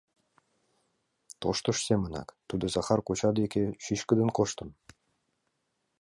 Тоштыж 1.41 1.77
семынак, 1.87 2.29
тудо 2.49 2.65
Захар 2.75 2.99
коча 3.07 3.29
деке 3.39 3.63
чӱчкыдын 3.83 4.29
коштын. 4.37 4.69